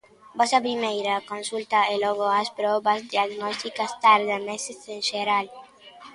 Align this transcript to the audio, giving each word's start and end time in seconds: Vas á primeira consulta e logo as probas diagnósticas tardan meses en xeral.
Vas 0.37 0.51
á 0.57 0.59
primeira 0.67 1.15
consulta 1.31 1.79
e 1.93 1.95
logo 2.03 2.25
as 2.41 2.49
probas 2.59 2.99
diagnósticas 3.13 3.91
tardan 4.05 4.41
meses 4.49 4.79
en 4.93 4.99
xeral. 5.09 5.45